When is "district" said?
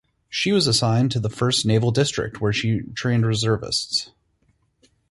1.91-2.41